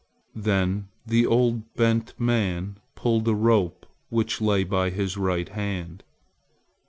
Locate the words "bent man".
1.75-2.79